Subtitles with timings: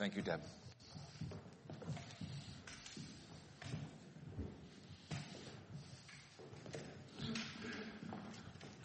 [0.00, 0.40] Thank you, Deb.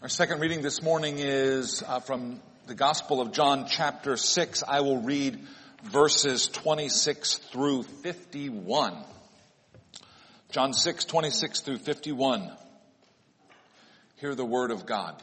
[0.02, 4.62] Our second reading this morning is uh, from the Gospel of John chapter 6.
[4.68, 5.40] I will read
[5.84, 9.02] verses 26 through 51.
[10.50, 12.52] John 6, 26 through 51.
[14.16, 15.22] Hear the word of God.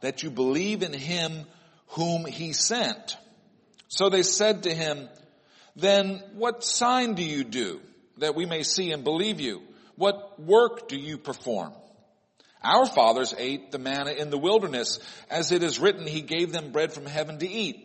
[0.00, 1.44] that you believe in him
[1.88, 3.16] whom he sent.
[3.88, 5.08] So they said to him,
[5.76, 7.80] then what sign do you do
[8.18, 9.62] that we may see and believe you?
[9.94, 11.72] What work do you perform?
[12.62, 14.98] Our fathers ate the manna in the wilderness.
[15.30, 17.84] As it is written, he gave them bread from heaven to eat.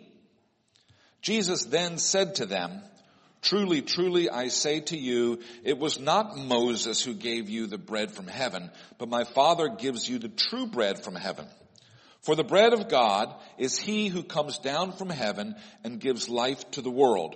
[1.21, 2.81] Jesus then said to them,
[3.43, 8.11] Truly, truly, I say to you, it was not Moses who gave you the bread
[8.11, 11.45] from heaven, but my Father gives you the true bread from heaven.
[12.23, 16.69] For the bread of God is he who comes down from heaven and gives life
[16.71, 17.35] to the world.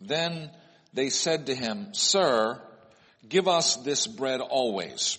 [0.00, 0.50] Then
[0.94, 2.60] they said to him, Sir,
[3.28, 5.18] give us this bread always.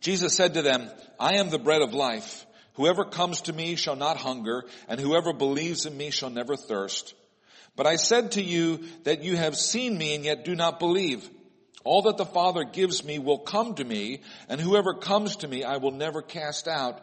[0.00, 0.88] Jesus said to them,
[1.20, 2.46] I am the bread of life.
[2.74, 7.14] Whoever comes to me shall not hunger, and whoever believes in me shall never thirst.
[7.76, 11.28] But I said to you that you have seen me and yet do not believe.
[11.84, 15.64] All that the Father gives me will come to me, and whoever comes to me
[15.64, 17.02] I will never cast out.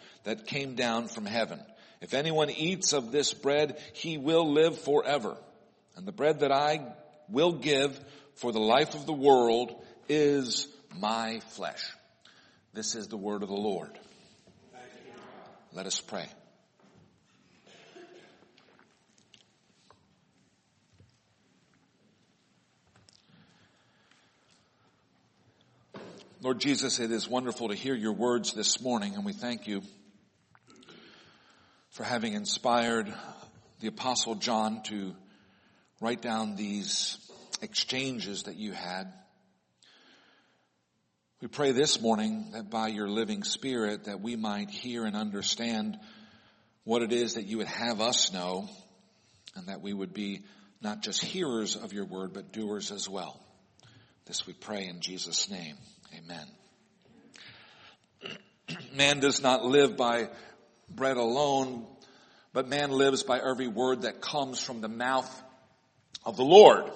[0.23, 1.59] that came down from heaven.
[2.01, 5.37] If anyone eats of this bread, he will live forever.
[5.95, 6.81] And the bread that I
[7.29, 7.99] will give
[8.35, 9.73] for the life of the world
[10.09, 10.67] is
[10.99, 11.83] my flesh.
[12.73, 13.91] This is the word of the Lord.
[15.73, 16.27] Let us pray.
[26.41, 29.83] Lord Jesus, it is wonderful to hear your words this morning and we thank you
[31.91, 33.13] for having inspired
[33.81, 35.13] the apostle John to
[35.99, 37.17] write down these
[37.61, 39.11] exchanges that you had.
[41.41, 45.99] We pray this morning that by your living spirit that we might hear and understand
[46.83, 48.69] what it is that you would have us know
[49.55, 50.43] and that we would be
[50.81, 53.39] not just hearers of your word, but doers as well.
[54.25, 55.75] This we pray in Jesus' name.
[56.17, 56.47] Amen.
[58.95, 60.29] Man does not live by
[60.95, 61.85] bread alone,
[62.53, 65.43] but man lives by every word that comes from the mouth
[66.25, 66.91] of the Lord.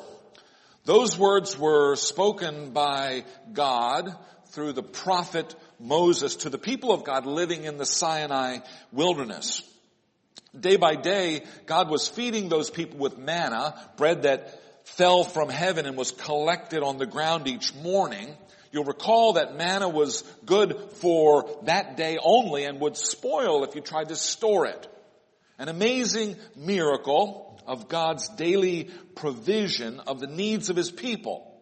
[0.86, 4.16] Those words were spoken by God
[4.48, 8.60] through the prophet Moses to the people of God living in the Sinai
[8.92, 9.64] wilderness.
[10.58, 15.86] Day by day, God was feeding those people with manna, bread that fell from heaven
[15.86, 18.36] and was collected on the ground each morning.
[18.76, 23.80] You'll recall that manna was good for that day only and would spoil if you
[23.80, 24.86] tried to store it.
[25.58, 31.58] An amazing miracle of God's daily provision of the needs of His people.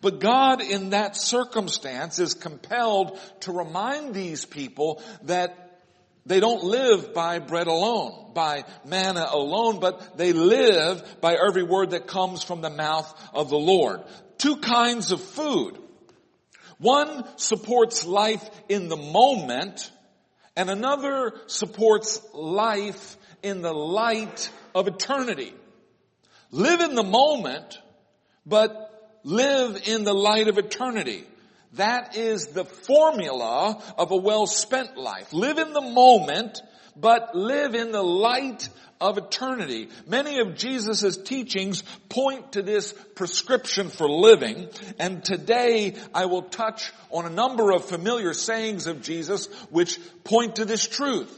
[0.00, 5.82] But God in that circumstance is compelled to remind these people that
[6.24, 11.90] they don't live by bread alone, by manna alone, but they live by every word
[11.90, 14.00] that comes from the mouth of the Lord.
[14.38, 15.78] Two kinds of food.
[16.78, 19.90] One supports life in the moment,
[20.56, 25.54] and another supports life in the light of eternity.
[26.50, 27.78] Live in the moment,
[28.46, 31.24] but live in the light of eternity.
[31.74, 35.32] That is the formula of a well spent life.
[35.32, 36.62] Live in the moment,
[37.00, 38.68] but live in the light
[39.00, 39.88] of eternity.
[40.06, 44.68] Many of Jesus' teachings point to this prescription for living,
[44.98, 50.56] and today I will touch on a number of familiar sayings of Jesus which point
[50.56, 51.32] to this truth.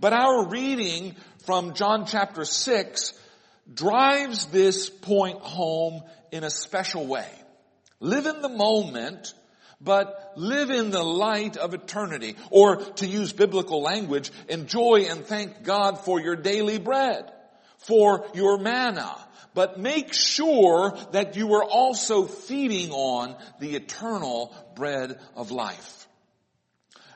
[0.00, 1.14] But our reading
[1.44, 3.12] from John chapter 6
[3.72, 6.02] drives this point home
[6.32, 7.28] in a special way.
[8.00, 9.32] Live in the moment,
[9.80, 12.36] but live in the light of eternity.
[12.50, 17.30] Or to use biblical language, enjoy and thank God for your daily bread,
[17.78, 19.14] for your manna.
[19.54, 26.06] But make sure that you are also feeding on the eternal bread of life.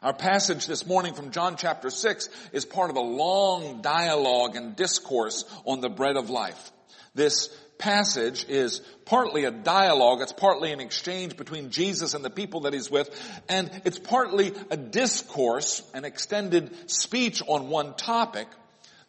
[0.02, 4.74] Our passage this morning from John chapter 6 is part of a long dialogue and
[4.74, 6.72] discourse on the bread of life.
[7.14, 12.60] This passage is partly a dialogue, it's partly an exchange between Jesus and the people
[12.60, 13.10] that he's with,
[13.48, 18.46] and it's partly a discourse, an extended speech on one topic.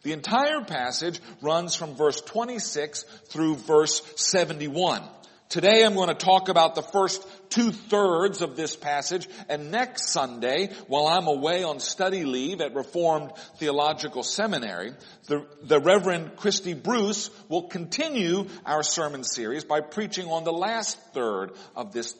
[0.02, 5.02] The entire passage runs from verse 26 through verse 71.
[5.48, 7.22] Today I'm going to talk about the first
[7.52, 12.74] two thirds of this passage and next Sunday, while I'm away on study leave at
[12.74, 14.94] Reformed Theological Seminary,
[15.26, 20.98] the, the Reverend Christy Bruce will continue our sermon series by preaching on the last
[21.12, 22.14] third of this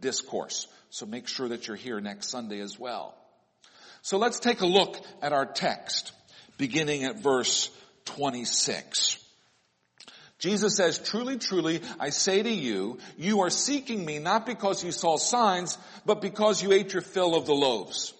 [0.00, 0.66] discourse.
[0.88, 3.14] So make sure that you're here next Sunday as well.
[4.00, 6.12] So let's take a look at our text,
[6.56, 7.70] beginning at verse
[8.06, 9.22] 26.
[10.38, 14.92] Jesus says, truly, truly, I say to you, you are seeking me not because you
[14.92, 15.76] saw signs,
[16.06, 18.14] but because you ate your fill of the loaves.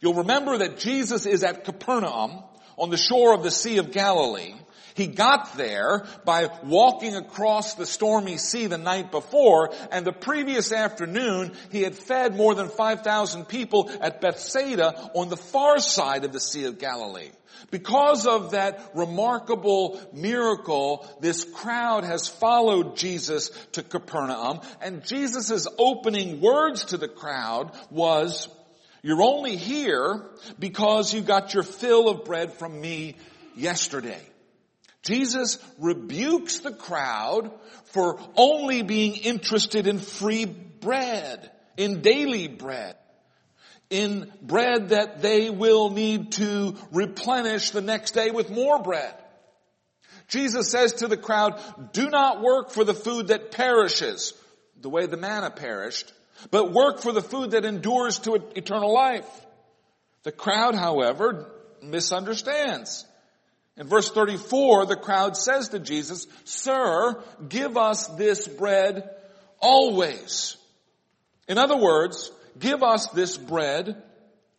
[0.00, 2.42] You'll remember that Jesus is at Capernaum
[2.76, 4.54] on the shore of the Sea of Galilee.
[4.94, 10.72] He got there by walking across the stormy sea the night before, and the previous
[10.72, 16.32] afternoon he had fed more than 5,000 people at Bethsaida on the far side of
[16.32, 17.30] the Sea of Galilee.
[17.70, 26.40] Because of that remarkable miracle, this crowd has followed Jesus to Capernaum, and Jesus' opening
[26.40, 28.48] words to the crowd was,
[29.02, 30.24] you're only here
[30.58, 33.16] because you got your fill of bread from me
[33.56, 34.20] yesterday.
[35.02, 37.50] Jesus rebukes the crowd
[37.86, 42.96] for only being interested in free bread, in daily bread
[43.92, 49.14] in bread that they will need to replenish the next day with more bread.
[50.28, 51.60] Jesus says to the crowd,
[51.92, 54.32] do not work for the food that perishes,
[54.80, 56.10] the way the manna perished,
[56.50, 59.28] but work for the food that endures to eternal life.
[60.22, 63.04] The crowd, however, misunderstands.
[63.76, 69.10] In verse 34, the crowd says to Jesus, Sir, give us this bread
[69.60, 70.56] always.
[71.46, 74.02] In other words, give us this bread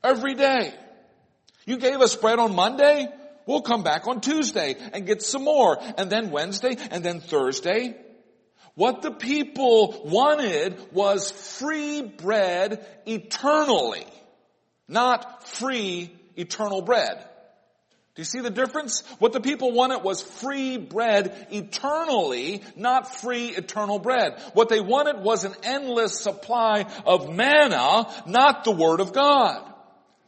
[0.03, 0.73] every day.
[1.65, 3.07] You gave us bread on Monday,
[3.45, 7.95] we'll come back on Tuesday and get some more, and then Wednesday, and then Thursday.
[8.75, 14.05] What the people wanted was free bread eternally,
[14.87, 17.23] not free eternal bread.
[18.15, 19.01] Do you see the difference?
[19.17, 24.39] What the people wanted was free bread eternally, not free eternal bread.
[24.53, 29.67] What they wanted was an endless supply of manna, not the Word of God.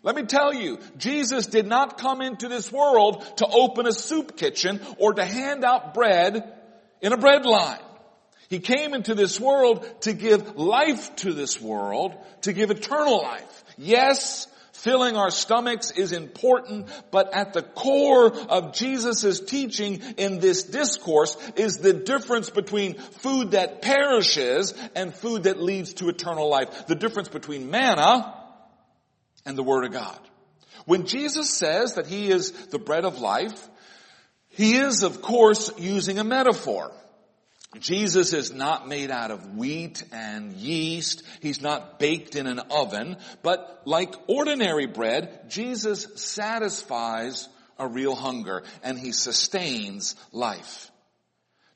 [0.01, 4.35] Let me tell you, Jesus did not come into this world to open a soup
[4.35, 6.53] kitchen or to hand out bread
[7.01, 7.79] in a bread line.
[8.49, 13.63] He came into this world to give life to this world, to give eternal life.
[13.77, 14.47] Yes,
[14.85, 21.35] Filling our stomachs is important, but at the core of Jesus' teaching in this discourse
[21.55, 26.85] is the difference between food that perishes and food that leads to eternal life.
[26.85, 28.31] The difference between manna
[29.43, 30.19] and the Word of God.
[30.85, 33.67] When Jesus says that He is the bread of life,
[34.49, 36.91] He is of course using a metaphor.
[37.79, 41.23] Jesus is not made out of wheat and yeast.
[41.41, 43.17] He's not baked in an oven.
[43.41, 50.91] But like ordinary bread, Jesus satisfies a real hunger and he sustains life.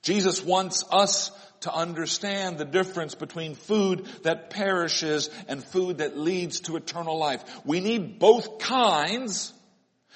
[0.01, 6.61] Jesus wants us to understand the difference between food that perishes and food that leads
[6.61, 7.43] to eternal life.
[7.65, 9.53] We need both kinds.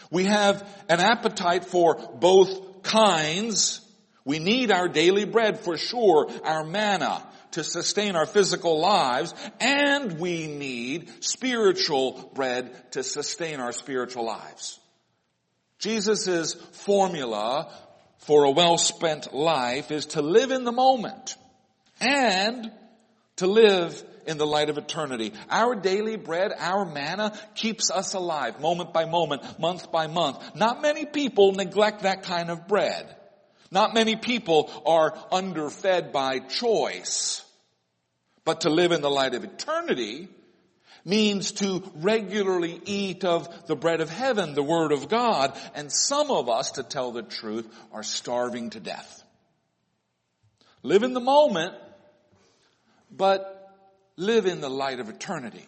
[0.09, 3.81] We have an appetite for both kinds.
[4.25, 10.19] We need our daily bread for sure, our manna to sustain our physical lives, and
[10.19, 14.79] we need spiritual bread to sustain our spiritual lives.
[15.77, 17.71] Jesus' formula
[18.19, 21.35] for a well-spent life is to live in the moment
[21.99, 22.71] and
[23.35, 25.33] to live in the light of eternity.
[25.49, 30.55] Our daily bread, our manna keeps us alive moment by moment, month by month.
[30.55, 33.15] Not many people neglect that kind of bread.
[33.73, 37.43] Not many people are underfed by choice.
[38.45, 40.27] But to live in the light of eternity
[41.03, 46.29] means to regularly eat of the bread of heaven, the Word of God, and some
[46.29, 49.23] of us, to tell the truth, are starving to death.
[50.83, 51.73] Live in the moment,
[53.09, 53.75] but
[54.17, 55.65] live in the light of eternity.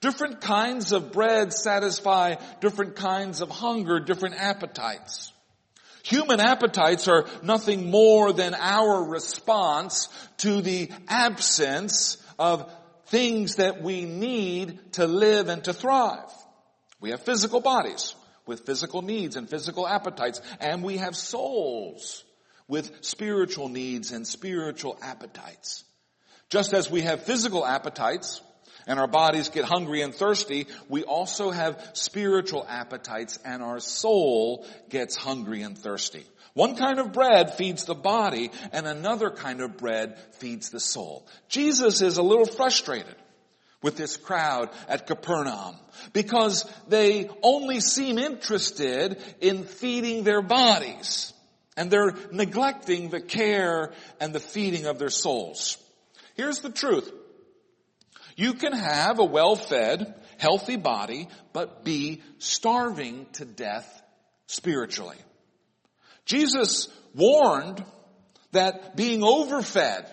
[0.00, 5.32] Different kinds of bread satisfy different kinds of hunger, different appetites.
[6.04, 10.08] Human appetites are nothing more than our response
[10.38, 12.70] to the absence of
[13.06, 16.30] things that we need to live and to thrive.
[17.00, 18.14] We have physical bodies
[18.46, 22.22] with physical needs and physical appetites, and we have souls
[22.68, 25.84] with spiritual needs and spiritual appetites.
[26.50, 28.42] Just as we have physical appetites,
[28.86, 34.66] and our bodies get hungry and thirsty, we also have spiritual appetites and our soul
[34.88, 36.24] gets hungry and thirsty.
[36.54, 41.26] One kind of bread feeds the body and another kind of bread feeds the soul.
[41.48, 43.16] Jesus is a little frustrated
[43.82, 45.76] with this crowd at Capernaum
[46.12, 51.32] because they only seem interested in feeding their bodies
[51.76, 55.76] and they're neglecting the care and the feeding of their souls.
[56.34, 57.12] Here's the truth.
[58.36, 64.02] You can have a well-fed, healthy body, but be starving to death
[64.46, 65.16] spiritually.
[66.24, 67.84] Jesus warned
[68.52, 70.10] that being overfed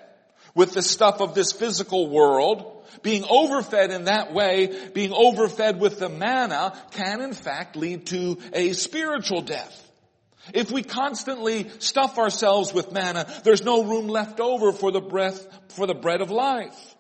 [0.53, 5.99] with the stuff of this physical world, being overfed in that way, being overfed with
[5.99, 9.91] the manna can in fact lead to a spiritual death.
[10.53, 15.47] If we constantly stuff ourselves with manna, there's no room left over for the breath,
[15.69, 16.95] for the bread of life.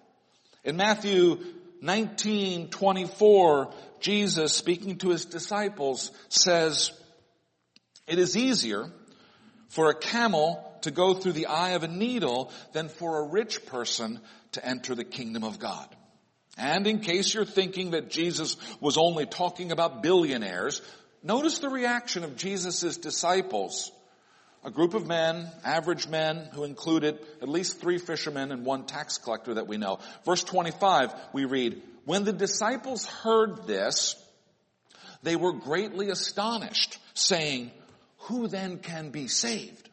[0.63, 1.39] In Matthew
[1.81, 6.91] 19, 24, Jesus speaking to his disciples says,
[8.07, 8.91] it is easier
[9.69, 13.65] for a camel to go through the eye of a needle than for a rich
[13.65, 14.19] person
[14.51, 15.87] to enter the kingdom of God.
[16.57, 20.81] And in case you're thinking that Jesus was only talking about billionaires,
[21.23, 23.91] notice the reaction of Jesus' disciples.
[24.63, 29.17] A group of men, average men, who included at least three fishermen and one tax
[29.17, 29.99] collector that we know.
[30.23, 34.15] Verse 25, we read, When the disciples heard this,
[35.23, 37.71] they were greatly astonished, saying,
[38.25, 39.89] who then can be saved?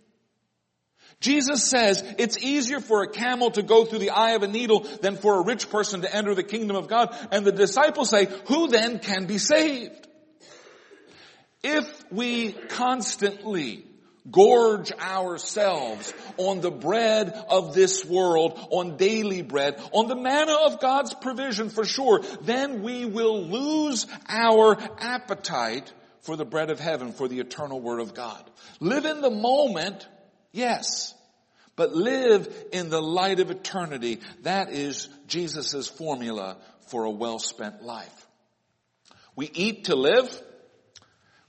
[1.21, 4.81] Jesus says it's easier for a camel to go through the eye of a needle
[5.01, 7.17] than for a rich person to enter the kingdom of God.
[7.33, 10.07] And the disciples say, who then can be saved?
[11.65, 13.85] If we constantly
[14.31, 20.81] gorge ourselves on the bread of this world, on daily bread, on the manna of
[20.81, 25.93] God's provision for sure, then we will lose our appetite
[26.23, 28.43] for the bread of heaven, for the eternal word of God.
[28.81, 30.07] Live in the moment,
[30.53, 31.15] yes,
[31.77, 34.21] but live in the light of eternity.
[34.43, 36.57] That is Jesus' formula
[36.89, 38.27] for a well-spent life.
[39.37, 40.43] We eat to live.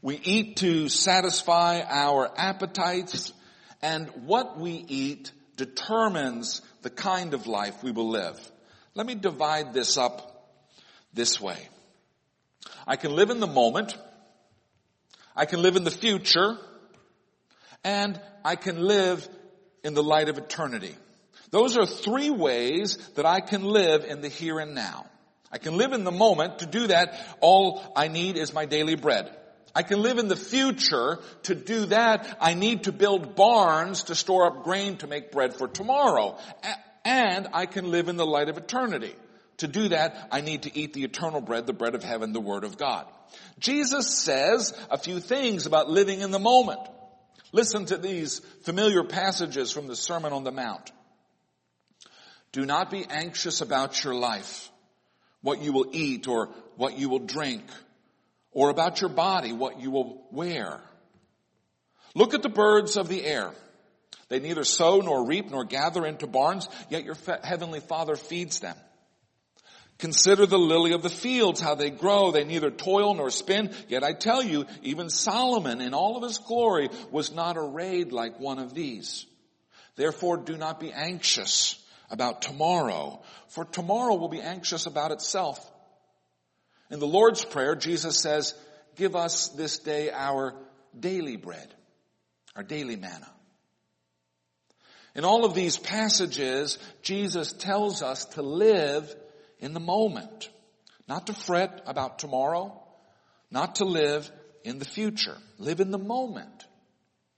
[0.01, 3.33] We eat to satisfy our appetites
[3.81, 8.39] and what we eat determines the kind of life we will live.
[8.95, 10.55] Let me divide this up
[11.13, 11.67] this way.
[12.87, 13.97] I can live in the moment
[15.39, 16.57] I can live in the future,
[17.85, 19.25] and I can live
[19.85, 20.93] in the light of eternity.
[21.49, 25.05] Those are three ways that I can live in the here and now.
[25.49, 26.59] I can live in the moment.
[26.59, 29.33] To do that, all I need is my daily bread.
[29.75, 31.19] I can live in the future.
[31.43, 35.53] To do that, I need to build barns to store up grain to make bread
[35.53, 36.37] for tomorrow.
[37.05, 39.15] And I can live in the light of eternity.
[39.57, 42.39] To do that, I need to eat the eternal bread, the bread of heaven, the
[42.39, 43.05] word of God.
[43.59, 46.79] Jesus says a few things about living in the moment.
[47.51, 50.91] Listen to these familiar passages from the Sermon on the Mount.
[52.51, 54.69] Do not be anxious about your life,
[55.41, 57.63] what you will eat or what you will drink,
[58.51, 60.81] Or about your body, what you will wear.
[62.15, 63.51] Look at the birds of the air.
[64.29, 68.75] They neither sow nor reap nor gather into barns, yet your heavenly Father feeds them.
[69.99, 72.31] Consider the lily of the fields, how they grow.
[72.31, 73.71] They neither toil nor spin.
[73.89, 78.39] Yet I tell you, even Solomon in all of his glory was not arrayed like
[78.39, 79.25] one of these.
[79.97, 81.77] Therefore do not be anxious
[82.09, 85.59] about tomorrow, for tomorrow will be anxious about itself.
[86.89, 88.53] In the Lord's Prayer, Jesus says,
[88.95, 90.55] give us this day our
[90.97, 91.73] daily bread,
[92.55, 93.29] our daily manna.
[95.15, 99.13] In all of these passages, Jesus tells us to live
[99.59, 100.49] in the moment.
[101.07, 102.79] Not to fret about tomorrow,
[103.49, 104.31] not to live
[104.63, 105.35] in the future.
[105.57, 106.65] Live in the moment,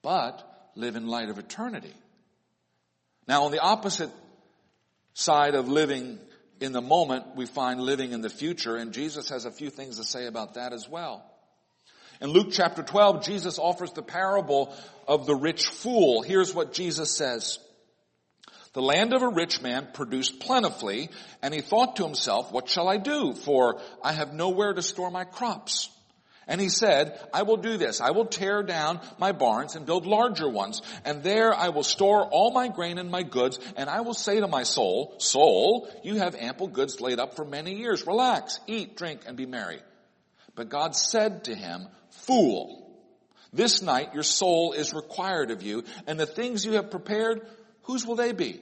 [0.02, 1.94] but live in light of eternity.
[3.26, 4.10] Now on the opposite
[5.14, 6.18] side of living
[6.62, 9.98] in the moment, we find living in the future, and Jesus has a few things
[9.98, 11.24] to say about that as well.
[12.20, 14.74] In Luke chapter 12, Jesus offers the parable
[15.08, 16.22] of the rich fool.
[16.22, 17.58] Here's what Jesus says.
[18.74, 21.10] The land of a rich man produced plentifully,
[21.42, 23.34] and he thought to himself, what shall I do?
[23.34, 25.90] For I have nowhere to store my crops.
[26.48, 28.00] And he said, I will do this.
[28.00, 32.24] I will tear down my barns and build larger ones, and there I will store
[32.24, 36.16] all my grain and my goods, and I will say to my soul, soul, you
[36.16, 38.06] have ample goods laid up for many years.
[38.06, 39.80] Relax, eat, drink, and be merry.
[40.54, 42.90] But God said to him, fool,
[43.52, 47.46] this night your soul is required of you, and the things you have prepared,
[47.82, 48.60] whose will they be?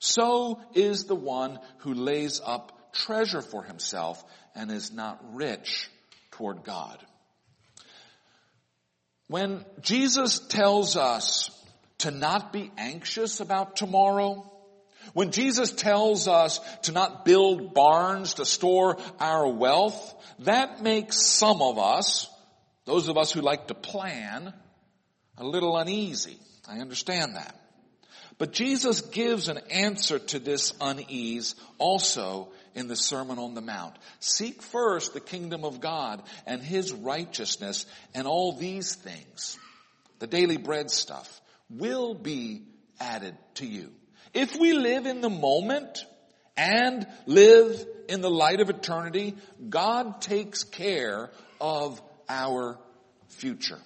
[0.00, 4.24] So is the one who lays up treasure for himself
[4.54, 5.88] and is not rich
[6.38, 7.04] toward God.
[9.26, 11.50] When Jesus tells us
[11.98, 14.50] to not be anxious about tomorrow,
[15.14, 21.60] when Jesus tells us to not build barns to store our wealth, that makes some
[21.60, 22.30] of us,
[22.84, 24.54] those of us who like to plan,
[25.36, 26.38] a little uneasy.
[26.68, 27.54] I understand that.
[28.38, 33.96] But Jesus gives an answer to this unease also in the Sermon on the Mount.
[34.20, 39.58] Seek first the kingdom of God and His righteousness and all these things,
[40.20, 42.62] the daily bread stuff, will be
[43.00, 43.90] added to you.
[44.32, 46.04] If we live in the moment
[46.56, 49.36] and live in the light of eternity,
[49.68, 52.78] God takes care of our
[53.28, 53.78] future.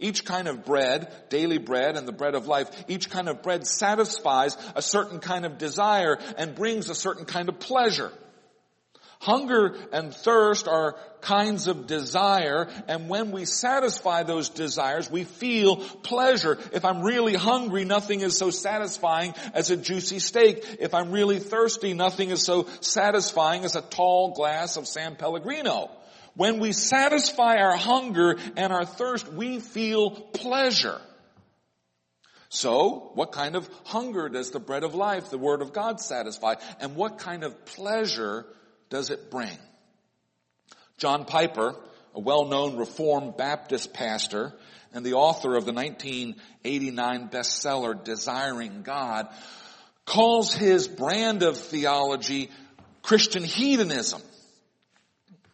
[0.00, 3.66] Each kind of bread, daily bread and the bread of life, each kind of bread
[3.66, 8.10] satisfies a certain kind of desire and brings a certain kind of pleasure.
[9.20, 15.76] Hunger and thirst are kinds of desire, and when we satisfy those desires, we feel
[15.76, 16.56] pleasure.
[16.72, 20.64] If I'm really hungry, nothing is so satisfying as a juicy steak.
[20.80, 25.90] If I'm really thirsty, nothing is so satisfying as a tall glass of San Pellegrino.
[26.34, 31.00] When we satisfy our hunger and our thirst, we feel pleasure.
[32.48, 36.56] So, what kind of hunger does the bread of life, the Word of God satisfy?
[36.80, 38.44] And what kind of pleasure
[38.88, 39.56] does it bring?
[40.98, 41.76] John Piper,
[42.14, 44.52] a well-known Reformed Baptist pastor
[44.92, 49.28] and the author of the 1989 bestseller Desiring God,
[50.04, 52.50] calls his brand of theology
[53.02, 54.20] Christian hedonism.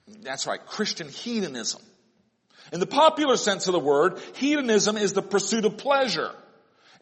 [0.08, 1.82] That's right, Christian hedonism.
[2.72, 6.32] In the popular sense of the word, hedonism is the pursuit of pleasure.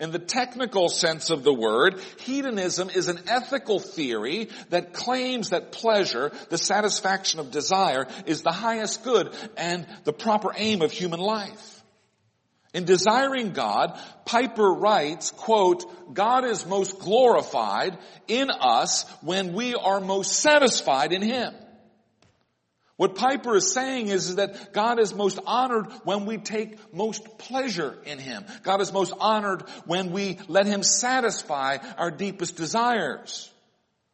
[0.00, 5.72] In the technical sense of the word, hedonism is an ethical theory that claims that
[5.72, 11.20] pleasure, the satisfaction of desire, is the highest good and the proper aim of human
[11.20, 11.82] life.
[12.74, 20.00] In desiring God, Piper writes, quote, God is most glorified in us when we are
[20.00, 21.54] most satisfied in Him.
[22.96, 27.38] What Piper is saying is, is that God is most honored when we take most
[27.38, 28.44] pleasure in Him.
[28.62, 33.50] God is most honored when we let Him satisfy our deepest desires.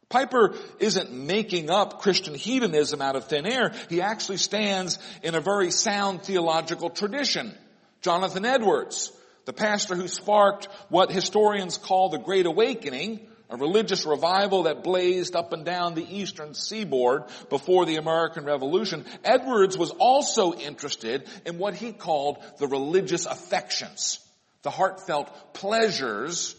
[0.09, 3.71] Piper isn't making up Christian hedonism out of thin air.
[3.87, 7.55] He actually stands in a very sound theological tradition.
[8.01, 9.11] Jonathan Edwards,
[9.45, 15.35] the pastor who sparked what historians call the Great Awakening, a religious revival that blazed
[15.35, 21.57] up and down the eastern seaboard before the American Revolution, Edwards was also interested in
[21.57, 24.25] what he called the religious affections,
[24.61, 26.55] the heartfelt pleasures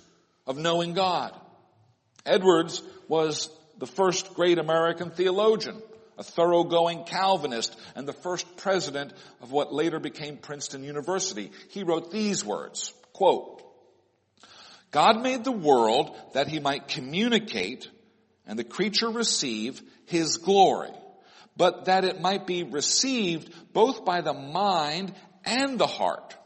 [0.46, 1.35] of knowing God.
[2.26, 5.81] Edwards was the first great American theologian,
[6.18, 11.52] a thoroughgoing Calvinist, and the first president of what later became Princeton University.
[11.70, 13.62] He wrote these words, quote,
[14.92, 17.90] God made the world that he might communicate
[18.46, 20.92] and the creature receive his glory.
[21.57, 26.37] but that it might be received both by the mind and the heart.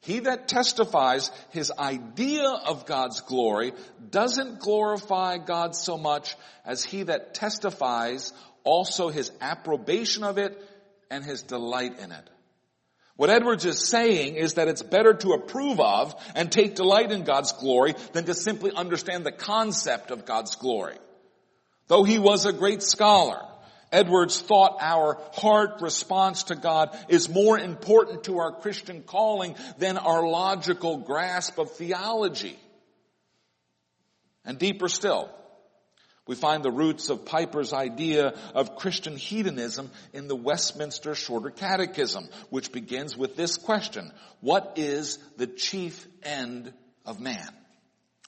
[0.00, 3.72] He that testifies his idea of God's glory
[4.10, 8.32] doesn't glorify God so much as he that testifies
[8.64, 10.60] also his approbation of it
[11.10, 12.30] and his delight in it.
[13.16, 17.24] What Edwards is saying is that it's better to approve of and take delight in
[17.24, 20.96] God's glory than to simply understand the concept of God's glory.
[21.88, 23.42] Though he was a great scholar,
[23.92, 29.98] Edwards thought our heart response to God is more important to our Christian calling than
[29.98, 32.58] our logical grasp of theology.
[34.46, 35.28] And deeper still,
[36.32, 42.26] we find the roots of Piper's idea of Christian hedonism in the Westminster Shorter Catechism,
[42.48, 46.72] which begins with this question, what is the chief end
[47.04, 47.50] of man?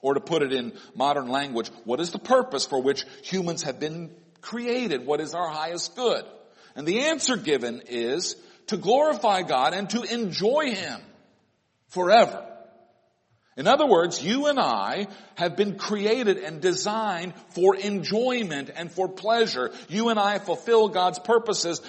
[0.03, 3.79] Or to put it in modern language, what is the purpose for which humans have
[3.79, 5.07] been created?
[5.07, 6.25] What is our highest good?
[6.75, 8.35] And the answer given is
[8.67, 11.01] to glorify God and to enjoy Him
[11.87, 12.54] forever.
[13.57, 19.07] In other words, you and I have been created and designed for enjoyment and for
[19.07, 19.71] pleasure.
[19.87, 21.81] You and I fulfill God's purposes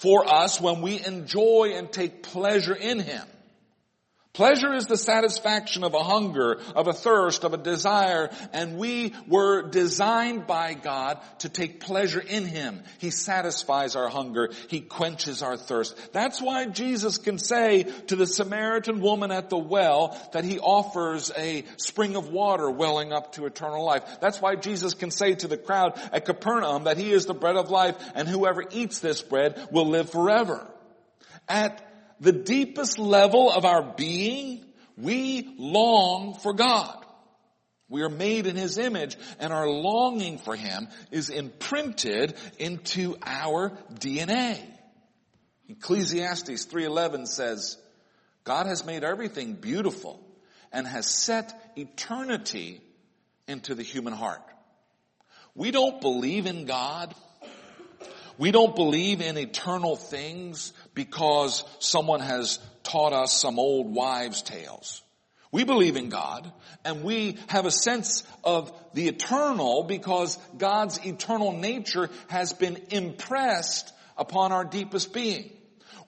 [0.00, 3.26] for us when we enjoy and take pleasure in Him.
[4.32, 9.12] Pleasure is the satisfaction of a hunger, of a thirst, of a desire, and we
[9.26, 12.84] were designed by God to take pleasure in Him.
[12.98, 14.50] He satisfies our hunger.
[14.68, 15.96] He quenches our thirst.
[16.12, 21.32] That's why Jesus can say to the Samaritan woman at the well that He offers
[21.36, 24.04] a spring of water welling up to eternal life.
[24.20, 27.56] That's why Jesus can say to the crowd at Capernaum that He is the bread
[27.56, 30.64] of life and whoever eats this bread will live forever.
[31.48, 31.84] At
[32.20, 34.64] the deepest level of our being,
[34.96, 37.04] we long for God.
[37.88, 43.70] We are made in His image and our longing for Him is imprinted into our
[43.94, 44.60] DNA.
[45.68, 47.78] Ecclesiastes 3.11 says,
[48.44, 50.20] God has made everything beautiful
[50.72, 52.80] and has set eternity
[53.48, 54.42] into the human heart.
[55.54, 57.14] We don't believe in God
[58.40, 65.02] we don't believe in eternal things because someone has taught us some old wives' tales.
[65.52, 66.50] We believe in God
[66.84, 73.92] and we have a sense of the eternal because God's eternal nature has been impressed
[74.16, 75.50] upon our deepest being.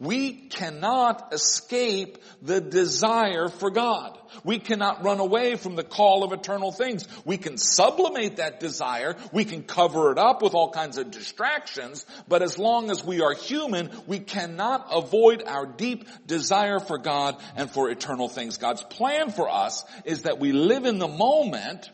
[0.02, 4.18] We cannot escape the desire for God.
[4.42, 7.06] We cannot run away from the call of eternal things.
[7.24, 9.14] We can sublimate that desire.
[9.32, 12.04] We can cover it up with all kinds of distractions.
[12.26, 17.40] But as long as we are human, we cannot avoid our deep desire for God
[17.54, 18.56] and for eternal things.
[18.56, 21.88] God's plan for us is that we live in the moment,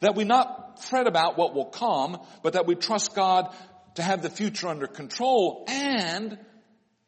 [0.00, 3.50] that we not fret about what will come, but that we trust God
[3.94, 6.38] to have the future under control and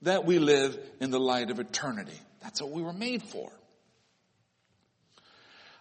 [0.02, 2.18] that we live in the light of eternity.
[2.42, 3.50] That's what we were made for.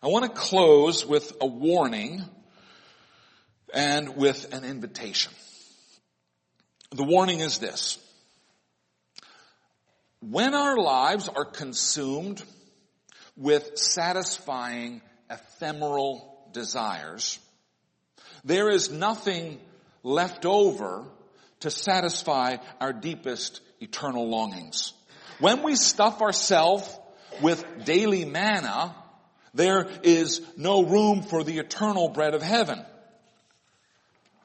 [0.01, 2.23] I want to close with a warning
[3.73, 5.34] and with an invitation.
[6.91, 7.97] The warning is this.
[10.21, 12.41] When our lives are consumed
[13.36, 17.39] with satisfying ephemeral desires,
[18.43, 19.60] there is nothing
[20.04, 21.06] left over
[21.62, 24.94] to satisfy our deepest eternal longings.
[25.40, 26.90] When we stuff ourselves
[27.42, 28.96] with daily manna,
[29.54, 32.84] there is no room for the eternal bread of heaven.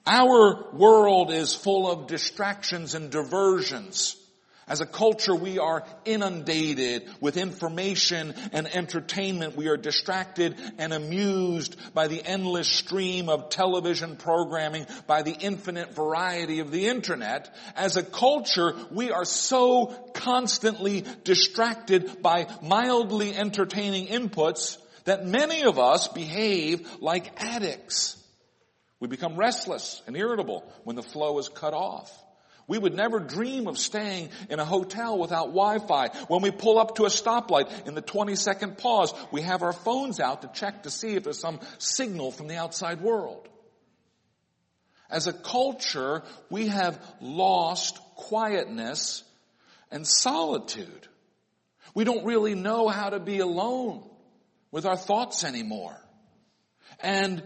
[0.06, 4.16] Our world is full of distractions and diversions.
[4.70, 9.56] As a culture, we are inundated with information and entertainment.
[9.56, 15.92] We are distracted and amused by the endless stream of television programming, by the infinite
[15.96, 17.52] variety of the internet.
[17.74, 25.80] As a culture, we are so constantly distracted by mildly entertaining inputs that many of
[25.80, 28.16] us behave like addicts.
[29.00, 32.16] We become restless and irritable when the flow is cut off.
[32.70, 36.10] We would never dream of staying in a hotel without Wi-Fi.
[36.28, 39.72] When we pull up to a stoplight in the 20 second pause, we have our
[39.72, 43.48] phones out to check to see if there's some signal from the outside world.
[45.10, 49.24] As a culture, we have lost quietness
[49.90, 51.08] and solitude.
[51.92, 54.08] We don't really know how to be alone
[54.70, 55.96] with our thoughts anymore.
[57.00, 57.42] And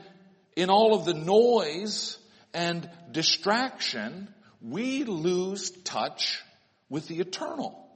[0.55, 2.19] in all of the noise
[2.53, 4.29] and distraction,
[4.69, 6.43] we lose touch
[6.89, 7.87] with the eternal.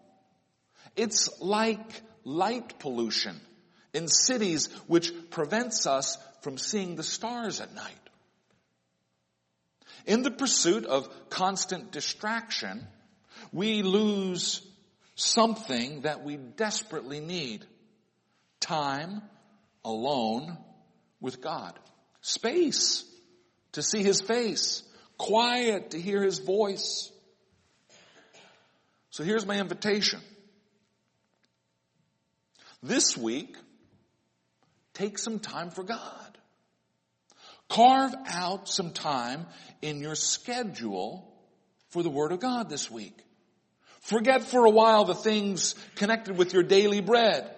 [0.96, 3.40] It's like light pollution
[3.94, 7.94] in cities which prevents us from seeing the stars at night.
[10.06, 12.86] In the pursuit of constant distraction,
[13.52, 14.62] we lose
[15.14, 17.64] something that we desperately need.
[18.60, 19.22] Time
[19.84, 20.56] alone
[21.20, 21.78] with God.
[22.20, 23.04] Space
[23.72, 24.82] to see His face.
[25.18, 27.10] Quiet to hear His voice.
[29.10, 30.20] So here's my invitation.
[32.82, 33.56] This week,
[34.94, 36.38] take some time for God.
[37.68, 39.46] Carve out some time
[39.82, 41.34] in your schedule
[41.90, 43.18] for the Word of God this week.
[44.00, 47.50] Forget for a while the things connected with your daily bread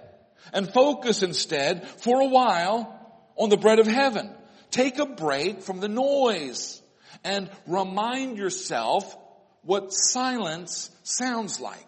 [0.52, 2.96] and focus instead for a while
[3.36, 4.34] on the bread of heaven.
[4.70, 6.80] Take a break from the noise
[7.24, 9.16] and remind yourself
[9.62, 11.86] what silence sounds like.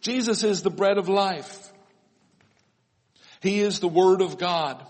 [0.00, 1.72] Jesus is the bread of life.
[3.40, 4.84] He is the Word of God.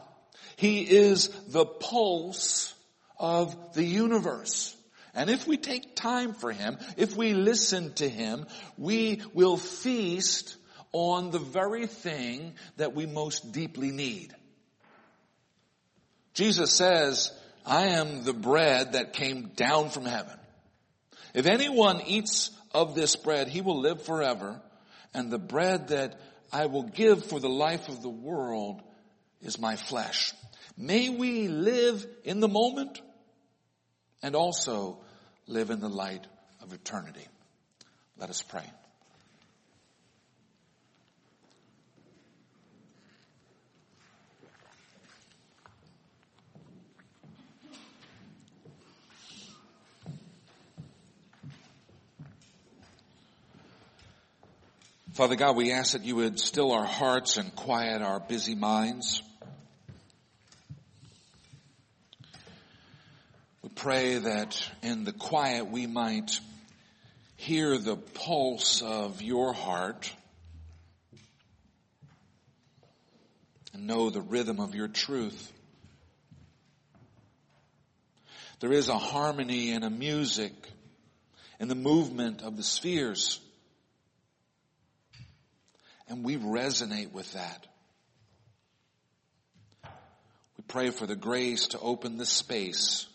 [0.56, 2.74] He is the pulse
[3.18, 4.76] of the universe.
[5.14, 10.56] And if we take time for Him, if we listen to Him, we will feast
[10.92, 14.34] on the very thing that we most deeply need.
[16.34, 17.32] Jesus says,
[17.64, 20.36] I am the bread that came down from heaven.
[21.32, 24.60] If anyone eats of this bread, he will live forever.
[25.14, 26.20] And the bread that
[26.52, 28.82] I will give for the life of the world
[29.40, 30.32] is my flesh.
[30.76, 33.00] May we live in the moment
[34.22, 34.98] and also
[35.46, 36.26] live in the light
[36.62, 37.26] of eternity.
[38.18, 38.68] Let us pray.
[55.14, 59.22] Father God, we ask that you would still our hearts and quiet our busy minds.
[63.62, 66.40] We pray that in the quiet we might
[67.37, 70.12] hear the pulse of your heart
[73.72, 75.53] and know the rhythm of your truth.
[78.59, 80.55] There is a harmony and a music
[81.61, 83.38] in the movement of the spheres.
[86.08, 87.66] And we resonate with that.
[89.84, 93.06] We pray for the grace to open the space.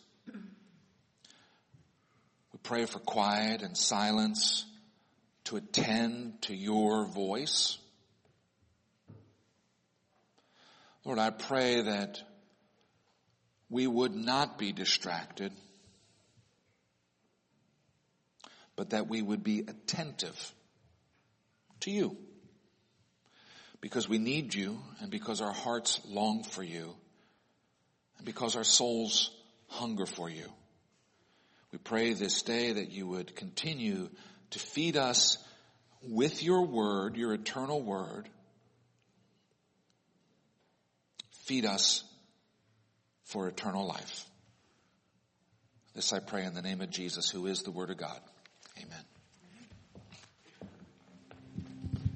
[2.52, 4.65] We pray for quiet and silence
[5.45, 7.78] to attend to your voice.
[11.06, 12.21] Lord, I pray that
[13.69, 15.52] we would not be distracted,
[18.75, 20.54] but that we would be attentive
[21.82, 22.17] to you
[23.82, 26.94] because we need you and because our hearts long for you
[28.18, 29.32] and because our souls
[29.68, 30.46] hunger for you.
[31.72, 34.10] We pray this day that you would continue
[34.52, 35.38] to feed us
[36.02, 38.28] with your word, your eternal word.
[41.46, 42.04] Feed us
[43.26, 44.26] for eternal life.
[45.94, 48.20] This I pray in the name of Jesus, who is the Word of God.
[48.78, 49.18] Amen.